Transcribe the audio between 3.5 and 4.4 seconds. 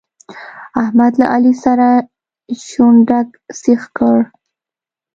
سيخ کړ.